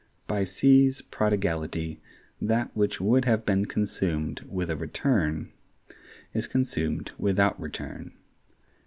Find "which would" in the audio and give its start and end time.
2.75-3.25